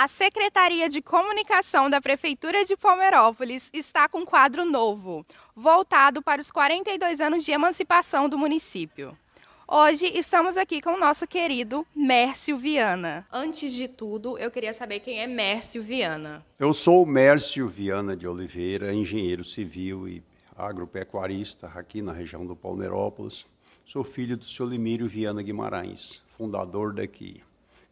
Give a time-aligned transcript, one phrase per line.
[0.00, 6.40] A Secretaria de Comunicação da Prefeitura de Palmeirópolis está com um quadro novo, voltado para
[6.40, 9.18] os 42 anos de emancipação do município.
[9.66, 13.26] Hoje estamos aqui com o nosso querido Mércio Viana.
[13.32, 16.46] Antes de tudo, eu queria saber quem é Mércio Viana.
[16.60, 20.22] Eu sou Mércio Viana de Oliveira, engenheiro civil e
[20.56, 23.46] agropecuarista aqui na região do Palmeirópolis.
[23.84, 27.42] Sou filho do senhor Limírio Viana Guimarães, fundador daqui.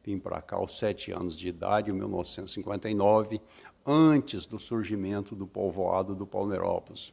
[0.07, 3.41] Vim para cá aos sete anos de idade, em 1959,
[3.85, 7.13] antes do surgimento do povoado do Palmeirópolis,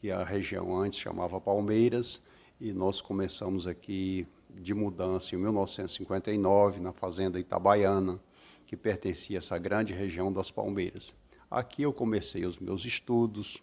[0.00, 2.20] que a região antes chamava Palmeiras,
[2.60, 8.20] e nós começamos aqui de mudança em 1959 na fazenda Itabaiana,
[8.66, 11.14] que pertencia a essa grande região das Palmeiras.
[11.48, 13.62] Aqui eu comecei os meus estudos,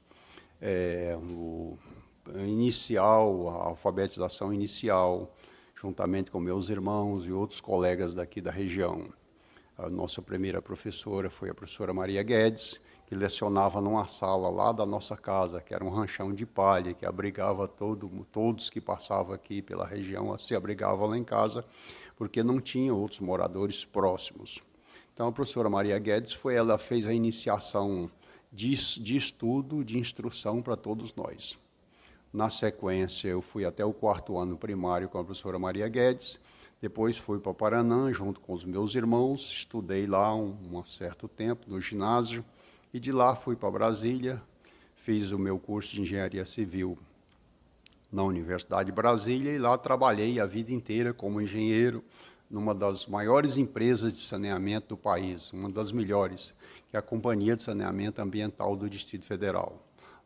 [0.61, 1.77] é, o
[2.45, 5.35] inicial, a alfabetização inicial,
[5.81, 9.07] juntamente com meus irmãos e outros colegas daqui da região.
[9.75, 14.85] A nossa primeira professora foi a professora Maria Guedes, que lecionava numa sala lá da
[14.85, 19.59] nossa casa, que era um ranchão de palha, que abrigava todo, todos que passavam aqui
[19.59, 21.65] pela região, se abrigavam lá em casa,
[22.15, 24.59] porque não tinha outros moradores próximos.
[25.15, 28.07] Então a professora Maria Guedes foi, ela fez a iniciação
[28.53, 31.57] de, de estudo, de instrução para todos nós.
[32.33, 36.39] Na sequência, eu fui até o quarto ano primário com a professora Maria Guedes.
[36.81, 39.51] Depois fui para Paranã, junto com os meus irmãos.
[39.51, 42.45] Estudei lá um, um certo tempo no ginásio.
[42.93, 44.41] E de lá fui para Brasília.
[44.95, 46.97] Fiz o meu curso de engenharia civil
[48.09, 49.51] na Universidade de Brasília.
[49.51, 52.01] E lá trabalhei a vida inteira como engenheiro
[52.49, 56.53] numa das maiores empresas de saneamento do país, uma das melhores,
[56.89, 59.81] que é a Companhia de Saneamento Ambiental do Distrito Federal.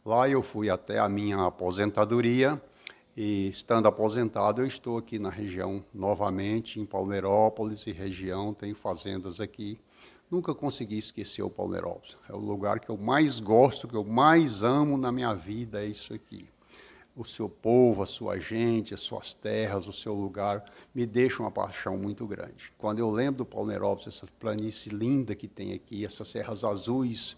[0.06, 2.62] Lá eu fui até a minha aposentadoria
[3.18, 9.40] e, estando aposentado, eu estou aqui na região novamente, em Palmeirópolis e região, tenho fazendas
[9.40, 9.80] aqui.
[10.30, 12.16] Nunca consegui esquecer o Palmeirópolis.
[12.30, 15.88] É o lugar que eu mais gosto, que eu mais amo na minha vida, é
[15.88, 16.48] isso aqui.
[17.16, 20.64] O seu povo, a sua gente, as suas terras, o seu lugar,
[20.94, 22.72] me deixam uma paixão muito grande.
[22.78, 27.36] Quando eu lembro do Palmeirópolis, essa planície linda que tem aqui, essas serras azuis,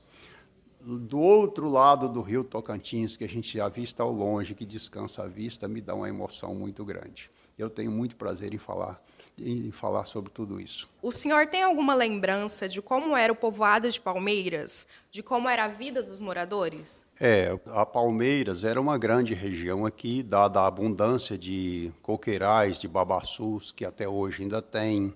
[0.96, 5.24] do outro lado do rio Tocantins, que a gente já vista ao longe, que descansa
[5.24, 7.30] a vista, me dá uma emoção muito grande.
[7.58, 9.04] Eu tenho muito prazer em falar
[9.40, 10.90] em falar sobre tudo isso.
[11.02, 15.66] O senhor tem alguma lembrança de como era o povoado de Palmeiras, de como era
[15.66, 17.06] a vida dos moradores?
[17.20, 23.72] É, a Palmeiras era uma grande região aqui, dada a abundância de coqueirais, de babaçus,
[23.72, 25.14] que até hoje ainda tem,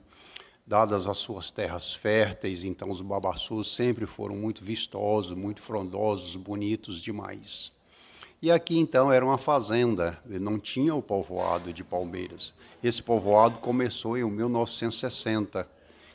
[0.72, 7.02] dadas as suas terras férteis, então os babaçus sempre foram muito vistosos, muito frondosos, bonitos
[7.02, 7.74] demais.
[8.42, 12.54] E aqui então era uma fazenda, não tinha o povoado de Palmeiras.
[12.82, 15.68] Esse povoado começou em 1960,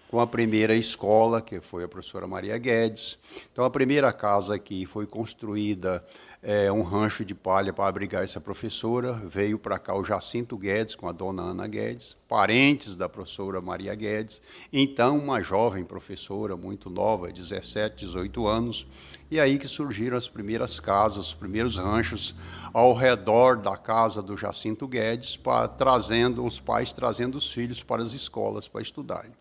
[0.09, 3.19] com a primeira escola, que foi a professora Maria Guedes.
[3.53, 6.03] Então a primeira casa aqui foi construída
[6.43, 9.13] é, um rancho de palha para abrigar essa professora.
[9.13, 13.95] Veio para cá o Jacinto Guedes com a dona Ana Guedes, parentes da professora Maria
[13.95, 14.41] Guedes.
[14.73, 18.87] Então, uma jovem professora, muito nova, 17, 18 anos.
[19.31, 22.35] E aí que surgiram as primeiras casas, os primeiros ranchos
[22.73, 28.03] ao redor da casa do Jacinto Guedes, para, trazendo os pais trazendo os filhos para
[28.03, 29.33] as escolas para estudarem.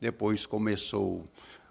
[0.00, 1.24] Depois começou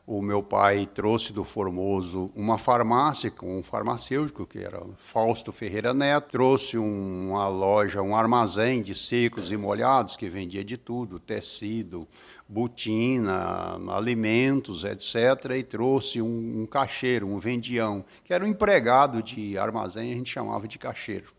[0.08, 5.96] o meu pai trouxe do Formoso uma farmácia com um farmacêutico, que era Fausto Ferreira
[5.96, 12.08] Neto, trouxe uma loja, um armazém de secos e molhados, que vendia de tudo, tecido,
[12.48, 19.58] botina, alimentos, etc., e trouxe um, um caixeiro, um vendião, que era um empregado de
[19.58, 21.34] armazém, a gente chamava de caixeiro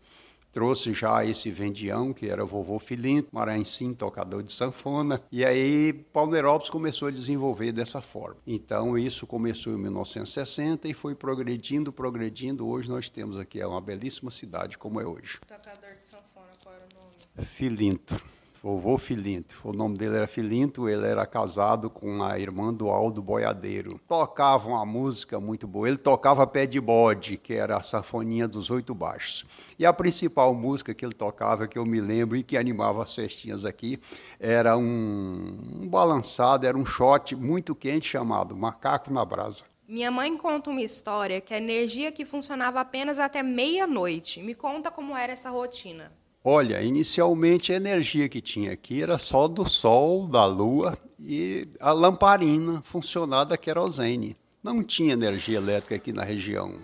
[0.51, 6.69] trouxe já esse vendião, que era vovô Filinto, Maranhim, tocador de sanfona, e aí Palmeirópolis
[6.69, 8.37] começou a desenvolver dessa forma.
[8.45, 12.67] Então isso começou em 1960 e foi progredindo, progredindo.
[12.67, 15.39] Hoje nós temos aqui é uma belíssima cidade como é hoje.
[15.47, 17.45] Tocador de sanfona, qual era o nome?
[17.45, 18.36] Filinto
[18.67, 19.61] vovô Filinto.
[19.63, 23.97] O nome dele era Filinto, ele era casado com a irmã do Aldo Boiadeiro.
[24.05, 25.87] Tocava uma música muito boa.
[25.87, 29.45] Ele tocava pé de bode, que era a sanfoninha dos oito baixos.
[29.79, 33.15] E a principal música que ele tocava, que eu me lembro e que animava as
[33.15, 34.01] festinhas aqui,
[34.37, 39.63] era um, um balançado, era um shot muito quente chamado Macaco na Brasa.
[39.87, 44.41] Minha mãe conta uma história que a energia que funcionava apenas até meia-noite.
[44.41, 46.11] Me conta como era essa rotina.
[46.49, 51.91] Olha, inicialmente a energia que tinha aqui era só do sol, da lua e a
[51.91, 54.33] lamparina funcionada a querosene.
[54.63, 56.75] Não tinha energia elétrica aqui na região.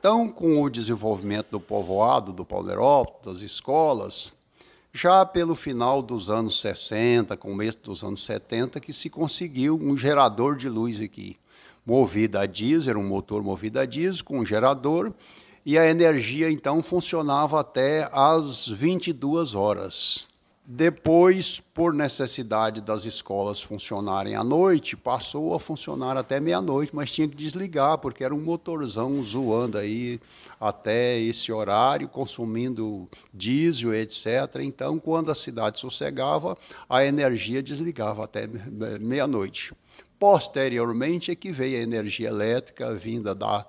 [0.00, 4.32] Então, com o desenvolvimento do povoado, do Palmeirópolis, das escolas,
[4.90, 10.56] Já pelo final dos anos 60, começo dos anos 70, que se conseguiu um gerador
[10.56, 11.36] de luz aqui,
[11.84, 15.12] movido a diesel, um motor movido a diesel com um gerador,
[15.64, 20.28] e a energia então funcionava até às 22 horas.
[20.70, 27.26] Depois, por necessidade das escolas funcionarem à noite, passou a funcionar até meia-noite, mas tinha
[27.26, 30.20] que desligar, porque era um motorzão zoando aí
[30.60, 34.26] até esse horário, consumindo diesel, etc.
[34.60, 36.54] Então, quando a cidade sossegava,
[36.86, 38.46] a energia desligava até
[39.00, 39.72] meia-noite.
[40.18, 43.64] Posteriormente é que veio a energia elétrica vinda da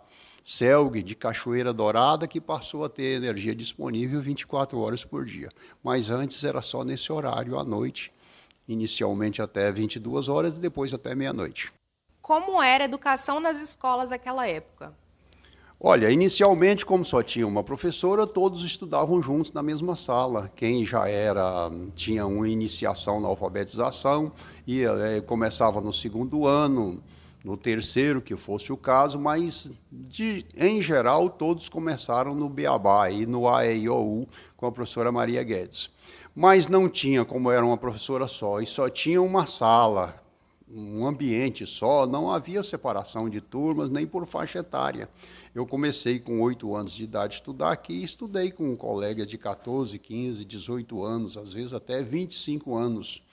[0.50, 5.50] Celg de Cachoeira Dourada, que passou a ter energia disponível 24 horas por dia.
[5.84, 8.12] Mas antes era só nesse horário, à noite,
[8.68, 11.72] inicialmente até 22 horas e depois até meia-noite.
[12.20, 14.92] Como era a educação nas escolas naquela época?
[15.80, 20.52] Olha, inicialmente, como só tinha uma professora, todos estudavam juntos na mesma sala.
[20.56, 24.32] Quem já era tinha uma iniciação na alfabetização
[24.66, 27.04] e é, começava no segundo ano,
[27.44, 33.26] no terceiro, que fosse o caso, mas de, em geral todos começaram no Beabá e
[33.26, 34.28] no AEIOU
[34.58, 35.90] com a professora Maria Guedes.
[36.36, 40.22] Mas não tinha, como era uma professora só, e só tinha uma sala,
[40.72, 45.10] um ambiente só, não havia separação de turmas nem por faixa etária.
[45.56, 49.26] Eu comecei com oito anos de idade a estudar aqui e estudei com um colega
[49.26, 53.24] de 14, 15, 18 anos, às vezes até 25 anos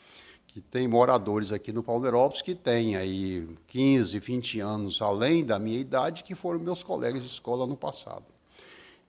[0.57, 5.79] que tem moradores aqui no Palmeirópolis que têm aí 15, 20 anos além da minha
[5.79, 8.25] idade, que foram meus colegas de escola no passado.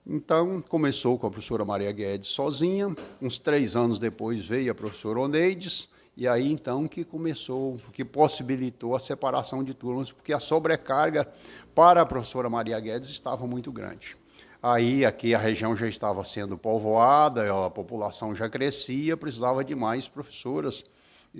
[0.06, 5.20] Então, começou com a professora Maria Guedes sozinha, uns três anos depois veio a professora
[5.20, 11.26] Oneides, e aí então que começou, que possibilitou a separação de turmas, porque a sobrecarga
[11.74, 14.16] para a professora Maria Guedes estava muito grande.
[14.62, 20.06] Aí aqui a região já estava sendo povoada, a população já crescia, precisava de mais
[20.08, 20.84] professoras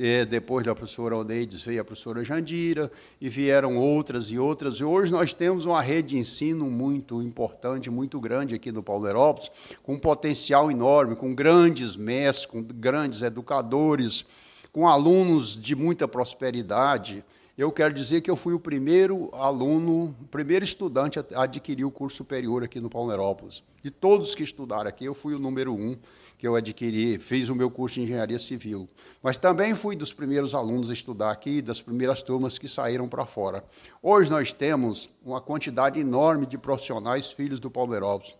[0.01, 2.89] e depois da professora Oneides veio a professora Jandira,
[3.21, 4.77] e vieram outras e outras.
[4.77, 9.51] E hoje nós temos uma rede de ensino muito importante, muito grande aqui no Palmeirópolis,
[9.83, 14.25] com um potencial enorme, com grandes mestres, com grandes educadores,
[14.73, 17.25] com alunos de muita prosperidade.
[17.59, 21.91] Eu quero dizer que eu fui o primeiro aluno, o primeiro estudante a adquirir o
[21.91, 23.65] curso superior aqui no Palmeirópolis.
[23.83, 25.99] De todos que estudaram aqui, eu fui o número um
[26.39, 28.89] que eu adquiri, fiz o meu curso de engenharia civil.
[29.21, 33.27] Mas também fui dos primeiros alunos a estudar aqui, das primeiras turmas que saíram para
[33.27, 33.65] fora.
[34.01, 38.39] Hoje nós temos uma quantidade enorme de profissionais filhos do Palmeirópolis,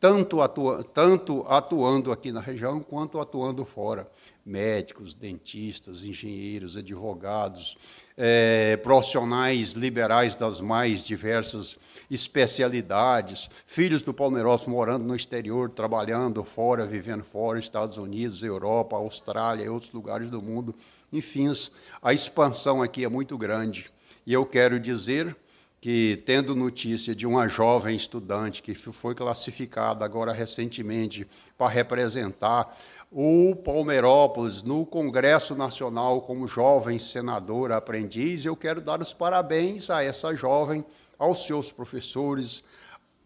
[0.00, 4.10] tanto, atua, tanto atuando aqui na região quanto atuando fora.
[4.44, 7.76] Médicos, dentistas, engenheiros, advogados,
[8.16, 11.78] é, profissionais liberais das mais diversas
[12.10, 19.64] especialidades, filhos do Palmeiras morando no exterior, trabalhando fora, vivendo fora, Estados Unidos, Europa, Austrália
[19.64, 20.74] e outros lugares do mundo.
[21.12, 21.52] Enfim,
[22.02, 23.90] a expansão aqui é muito grande.
[24.26, 25.36] E eu quero dizer
[25.80, 32.76] que, tendo notícia de uma jovem estudante que foi classificada agora recentemente para representar
[33.10, 38.44] o Palmeirópolis no Congresso Nacional como jovem senadora aprendiz.
[38.44, 40.84] Eu quero dar os parabéns a essa jovem,
[41.18, 42.62] aos seus professores,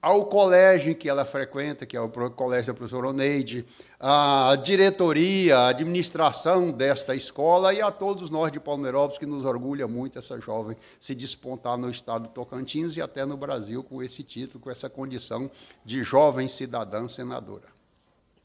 [0.04, 3.64] ao colégio que ela frequenta, que é o colégio da professora Oneide,
[3.98, 9.88] a diretoria, a administração desta escola e a todos nós de Palmeirópolis, que nos orgulha
[9.88, 14.22] muito essa jovem se despontar no estado de Tocantins e até no Brasil com esse
[14.22, 15.50] título, com essa condição
[15.82, 17.72] de jovem cidadã senadora.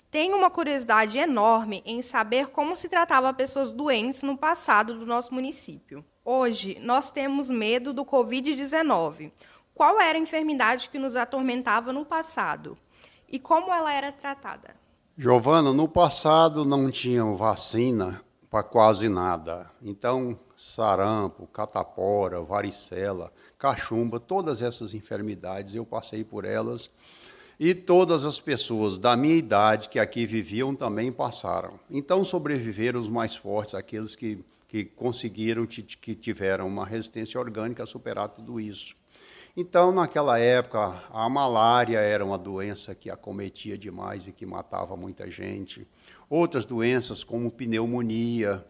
[0.10, 5.34] Tenho uma curiosidade enorme em saber como se tratava pessoas doentes no passado do nosso
[5.34, 6.06] município.
[6.24, 9.30] Hoje, nós temos medo do Covid-19.
[9.80, 12.78] Qual era a enfermidade que nos atormentava no passado?
[13.30, 14.76] E como ela era tratada?
[15.18, 19.72] Giovana, no passado não tinham vacina para quase nada.
[19.82, 26.90] Então, sarampo, catapora, varicela, cachumba, todas essas enfermidades, eu passei por elas
[27.58, 31.80] e todas as pessoas da minha idade que aqui viviam também passaram.
[31.90, 37.86] Então sobreviveram os mais fortes, aqueles que, que conseguiram, que tiveram uma resistência orgânica a
[37.86, 39.00] superar tudo isso.
[39.56, 45.30] Então, naquela época, a malária era uma doença que acometia demais e que matava muita
[45.30, 45.88] gente.
[46.30, 48.66] Outras doenças, como pneumonia,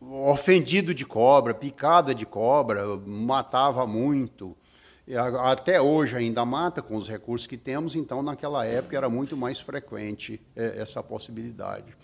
[0.00, 4.56] ofendido de cobra, picada de cobra, matava muito
[5.42, 9.60] até hoje ainda mata com os recursos que temos, então naquela época era muito mais
[9.60, 11.94] frequente é, essa possibilidade.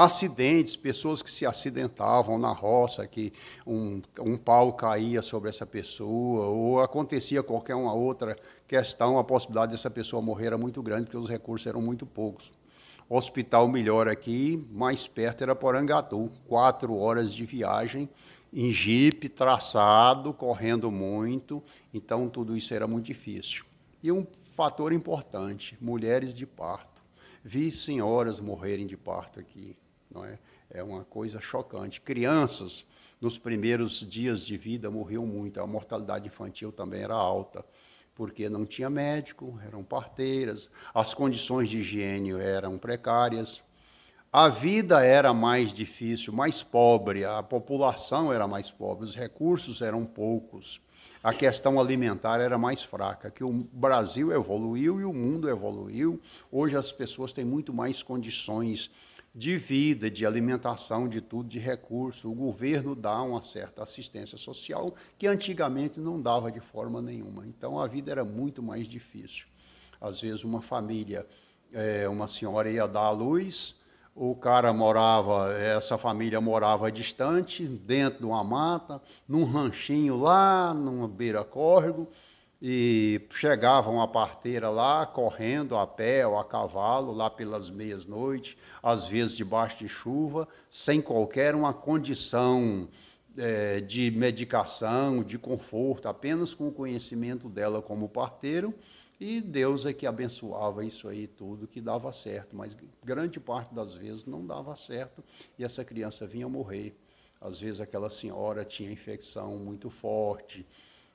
[0.00, 3.32] Acidentes, pessoas que se acidentavam na roça, que
[3.66, 8.36] um, um pau caía sobre essa pessoa, ou acontecia qualquer uma outra
[8.68, 12.52] questão, a possibilidade dessa pessoa morrer era muito grande, porque os recursos eram muito poucos.
[13.08, 18.08] hospital melhor aqui, mais perto era Porangatu, quatro horas de viagem
[18.52, 21.60] em jipe, traçado, correndo muito,
[21.92, 23.64] então tudo isso era muito difícil.
[24.00, 24.24] E um
[24.54, 27.02] fator importante, mulheres de parto.
[27.42, 29.76] Vi senhoras morrerem de parto aqui,
[30.10, 30.38] não é?
[30.70, 32.00] É uma coisa chocante.
[32.00, 32.84] Crianças,
[33.20, 35.60] nos primeiros dias de vida, morriam muito.
[35.60, 37.64] A mortalidade infantil também era alta,
[38.14, 43.62] porque não tinha médico, eram parteiras, as condições de higiene eram precárias.
[44.30, 50.04] A vida era mais difícil, mais pobre, a população era mais pobre, os recursos eram
[50.04, 50.82] poucos,
[51.22, 56.20] a questão alimentar era mais fraca, que o Brasil evoluiu e o mundo evoluiu.
[56.52, 58.90] Hoje as pessoas têm muito mais condições
[59.34, 62.30] de vida, de alimentação, de tudo, de recurso.
[62.30, 67.46] O governo dá uma certa assistência social que antigamente não dava de forma nenhuma.
[67.46, 69.46] Então a vida era muito mais difícil.
[70.00, 71.26] Às vezes uma família,
[71.72, 73.76] é, uma senhora ia dar à luz,
[74.20, 81.06] o cara morava, essa família morava distante, dentro de uma mata, num ranchinho lá, numa
[81.06, 82.08] beira-córrego,
[82.60, 89.06] e chegava uma parteira lá, correndo a pé ou a cavalo, lá pelas meias-noites, às
[89.06, 92.88] vezes debaixo de chuva, sem qualquer uma condição
[93.36, 98.74] é, de medicação, de conforto, apenas com o conhecimento dela como parteiro,
[99.20, 103.94] e Deus é que abençoava isso aí tudo, que dava certo, mas grande parte das
[103.94, 105.24] vezes não dava certo.
[105.58, 106.96] E essa criança vinha morrer.
[107.40, 110.64] Às vezes aquela senhora tinha infecção muito forte,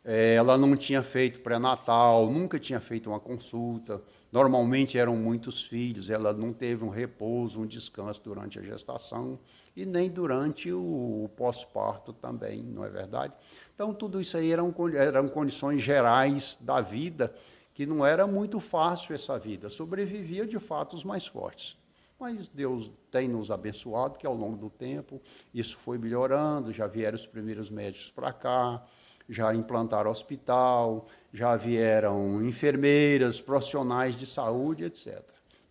[0.03, 4.01] ela não tinha feito pré-natal, nunca tinha feito uma consulta.
[4.31, 9.39] Normalmente eram muitos filhos, ela não teve um repouso, um descanso durante a gestação
[9.75, 13.33] e nem durante o, pós-parto também, não é verdade?
[13.73, 17.33] Então, tudo isso aí eram, eram condições gerais da vida
[17.73, 21.75] que não era muito fácil essa vida, sobrevivia de fato os mais fortes.
[22.19, 25.19] Mas Deus tem nos abençoado que ao longo do tempo
[25.53, 28.85] isso foi melhorando, já vieram os primeiros médicos para cá,
[29.27, 35.21] já implantaram hospital, já vieram enfermeiras, profissionais de saúde, etc.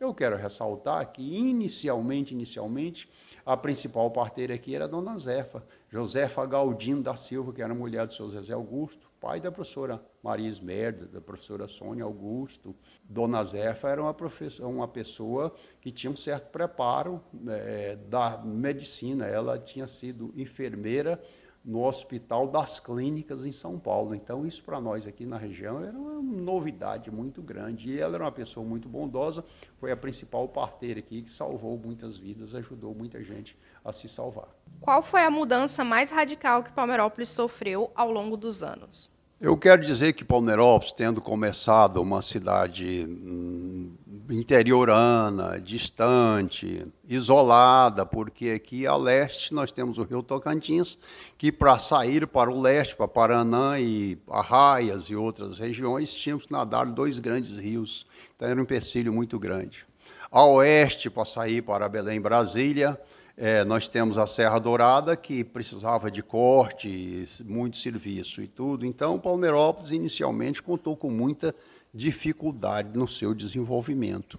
[0.00, 3.08] Eu quero ressaltar que inicialmente, inicialmente,
[3.44, 8.06] a principal parteira aqui era a dona Zefa, Josefa Galdino da Silva, que era mulher
[8.06, 12.74] do seu Zezé Augusto, pai da professora Maria Esmerda, da professora Sônia Augusto.
[13.04, 14.16] Dona Zefa era uma,
[14.60, 19.26] uma pessoa que tinha um certo preparo é, da medicina.
[19.26, 21.20] Ela tinha sido enfermeira
[21.64, 24.14] no Hospital das Clínicas em São Paulo.
[24.14, 27.90] Então, isso para nós aqui na região era uma novidade muito grande.
[27.90, 29.44] E ela era uma pessoa muito bondosa,
[29.76, 34.48] foi a principal parteira aqui que salvou muitas vidas, ajudou muita gente a se salvar.
[34.80, 39.10] Qual foi a mudança mais radical que Palmeirópolis sofreu ao longo dos anos?
[39.42, 43.90] Eu quero dizer que Palmeirópolis, tendo começado uma cidade hum,
[44.30, 50.96] interiorana, distante, isolada, porque aqui a leste nós temos o rio Tocantins,
[51.36, 56.52] que para sair para o leste, para Paranã e Arraias e outras regiões, tínhamos que
[56.52, 58.06] nadar dois grandes rios,
[58.36, 59.84] então era um empecilho muito grande.
[60.30, 62.96] A oeste, para sair para Belém, Brasília,
[63.36, 68.84] é, nós temos a Serra Dourada, que precisava de corte, muito serviço e tudo.
[68.84, 71.54] Então, Palmeirópolis, inicialmente, contou com muita
[71.94, 74.38] dificuldade no seu desenvolvimento.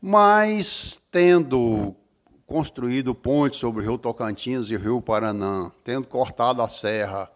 [0.00, 1.94] Mas, tendo
[2.46, 7.30] construído pontes sobre o Rio Tocantins e o Rio Paranã, tendo cortado a serra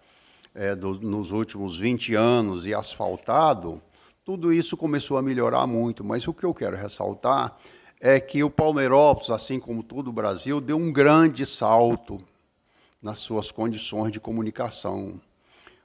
[0.54, 3.82] é, do, nos últimos 20 anos e asfaltado,
[4.24, 6.02] tudo isso começou a melhorar muito.
[6.02, 7.58] Mas o que eu quero ressaltar
[8.04, 12.20] é que o Palmeirópolis, assim como todo o Brasil, deu um grande salto
[13.00, 15.20] nas suas condições de comunicação,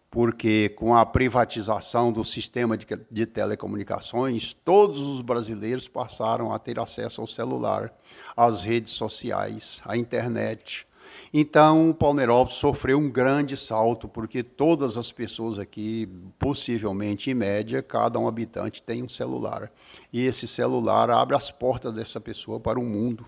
[0.10, 6.80] porque com a privatização do sistema de, de telecomunicações, todos os brasileiros passaram a ter
[6.80, 7.94] acesso ao celular,
[8.36, 10.88] às redes sociais, à internet,
[11.34, 16.08] então, o Palmeirópolis sofreu um grande salto, porque todas as pessoas aqui,
[16.40, 19.72] possivelmente em média, cada um habitante tem um celular.
[20.12, 23.26] E esse celular abre as portas dessa pessoa para o mundo.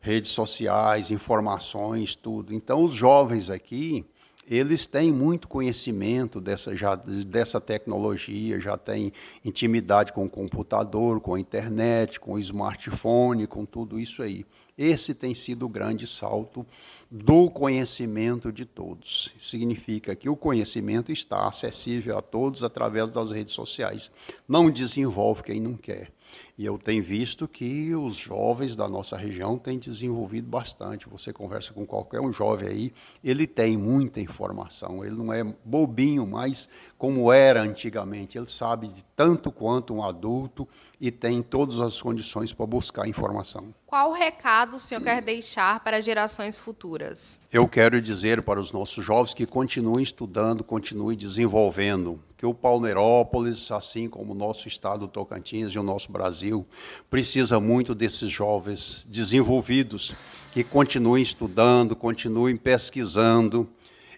[0.00, 2.54] Redes sociais, informações, tudo.
[2.54, 4.04] Então, os jovens aqui,
[4.46, 9.12] eles têm muito conhecimento dessa, já, dessa tecnologia, já têm
[9.44, 14.44] intimidade com o computador, com a internet, com o smartphone, com tudo isso aí.
[14.76, 16.66] Esse tem sido o grande salto
[17.08, 19.32] do conhecimento de todos.
[19.38, 24.10] Significa que o conhecimento está acessível a todos através das redes sociais.
[24.48, 26.10] Não desenvolve quem não quer.
[26.56, 31.08] E eu tenho visto que os jovens da nossa região têm desenvolvido bastante.
[31.08, 35.04] Você conversa com qualquer um jovem aí, ele tem muita informação.
[35.04, 38.38] Ele não é bobinho, mas como era antigamente.
[38.38, 40.68] Ele sabe de tanto quanto um adulto
[41.04, 43.74] e tem todas as condições para buscar informação.
[43.86, 47.38] Qual recado o senhor quer deixar para gerações futuras?
[47.52, 53.70] Eu quero dizer para os nossos jovens que continuem estudando, continuem desenvolvendo, que o Palmeirópolis,
[53.70, 56.66] assim como o nosso estado Tocantins e o nosso Brasil,
[57.10, 60.14] precisa muito desses jovens desenvolvidos
[60.52, 63.68] que continuem estudando, continuem pesquisando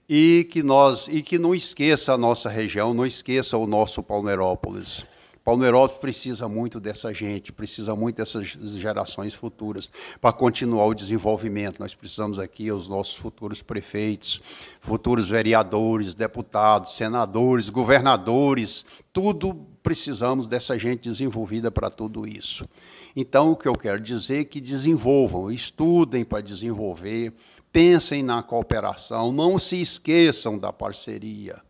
[0.08, 5.04] e que nós e que não esqueça a nossa região, não esqueça o nosso Palmeirópolis.
[5.46, 9.88] Palmeirópolis precisa muito dessa gente, precisa muito dessas gerações futuras
[10.20, 11.78] para continuar o desenvolvimento.
[11.78, 14.42] Nós precisamos aqui os nossos futuros prefeitos,
[14.80, 22.68] futuros vereadores, deputados, senadores, governadores, tudo precisamos dessa gente desenvolvida para tudo isso.
[23.14, 27.32] Então, o que eu quero dizer é que desenvolvam, estudem para desenvolver,
[27.70, 31.62] pensem na cooperação, não se esqueçam da parceria,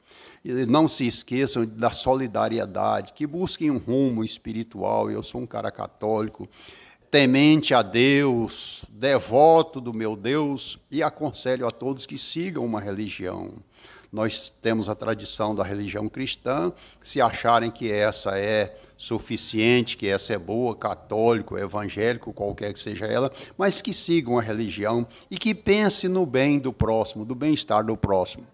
[0.67, 5.11] não se esqueçam da solidariedade, que busquem um rumo espiritual.
[5.11, 6.49] Eu sou um cara católico,
[7.11, 13.55] temente a Deus, devoto do meu Deus, e aconselho a todos que sigam uma religião.
[14.13, 16.73] Nós temos a tradição da religião cristã,
[17.03, 23.05] se acharem que essa é suficiente, que essa é boa, católico, evangélico, qualquer que seja
[23.05, 27.85] ela, mas que sigam a religião e que pense no bem do próximo, do bem-estar
[27.85, 28.47] do próximo.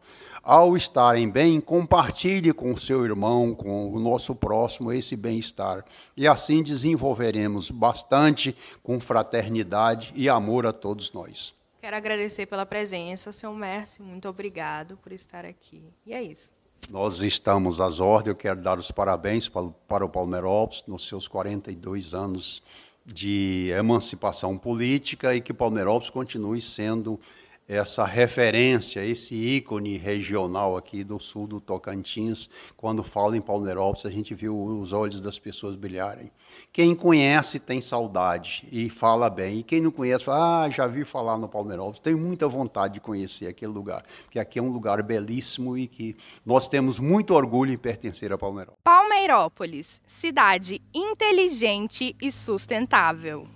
[0.42, 5.84] Ao estarem bem, compartilhe com seu irmão, com o nosso próximo, esse bem-estar.
[6.16, 11.54] E assim desenvolveremos bastante com fraternidade e amor a todos nós.
[11.80, 14.04] Quero agradecer pela presença, seu Mércio.
[14.04, 15.84] Muito obrigado por estar aqui.
[16.04, 16.52] E é isso.
[16.90, 21.28] Nós estamos às ordens, eu quero dar os parabéns para, para o Palmeirópolis nos seus
[21.28, 22.60] 42 anos
[23.06, 27.20] de emancipação política e que Palmeirópolis continue sendo
[27.68, 32.48] essa referência, esse ícone regional aqui do sul do Tocantins.
[32.76, 36.30] Quando fala em Palmeirópolis, a gente viu os olhos das pessoas brilharem.
[36.72, 39.58] Quem conhece tem saudade e fala bem.
[39.58, 41.98] E quem não conhece, fala, ah, já vi falar no Palmeirópolis.
[41.98, 46.16] Tenho muita vontade de conhecer aquele lugar, porque aqui é um lugar belíssimo e que
[46.44, 48.80] nós temos muito orgulho em pertencer a Palmeirópolis.
[48.84, 53.46] Palmeirópolis, cidade inteligente e sustentável.